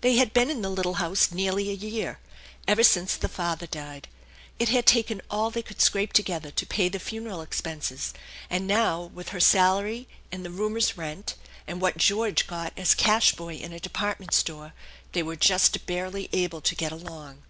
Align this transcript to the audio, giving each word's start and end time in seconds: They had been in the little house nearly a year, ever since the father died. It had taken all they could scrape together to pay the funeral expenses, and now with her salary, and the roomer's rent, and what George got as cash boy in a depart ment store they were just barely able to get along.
They 0.00 0.16
had 0.16 0.32
been 0.32 0.50
in 0.50 0.62
the 0.62 0.68
little 0.68 0.94
house 0.94 1.30
nearly 1.30 1.70
a 1.70 1.72
year, 1.72 2.18
ever 2.66 2.82
since 2.82 3.14
the 3.14 3.28
father 3.28 3.68
died. 3.68 4.08
It 4.58 4.70
had 4.70 4.86
taken 4.86 5.22
all 5.30 5.52
they 5.52 5.62
could 5.62 5.80
scrape 5.80 6.12
together 6.12 6.50
to 6.50 6.66
pay 6.66 6.88
the 6.88 6.98
funeral 6.98 7.40
expenses, 7.42 8.12
and 8.50 8.66
now 8.66 9.02
with 9.02 9.28
her 9.28 9.38
salary, 9.38 10.08
and 10.32 10.44
the 10.44 10.50
roomer's 10.50 10.98
rent, 10.98 11.36
and 11.68 11.80
what 11.80 11.96
George 11.96 12.48
got 12.48 12.72
as 12.76 12.92
cash 12.92 13.36
boy 13.36 13.54
in 13.54 13.72
a 13.72 13.78
depart 13.78 14.18
ment 14.18 14.34
store 14.34 14.72
they 15.12 15.22
were 15.22 15.36
just 15.36 15.86
barely 15.86 16.28
able 16.32 16.60
to 16.60 16.74
get 16.74 16.90
along. 16.90 17.42